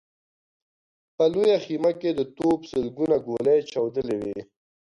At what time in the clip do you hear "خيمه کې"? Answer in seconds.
1.65-2.09